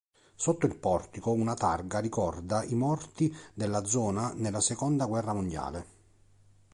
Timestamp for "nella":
4.35-4.59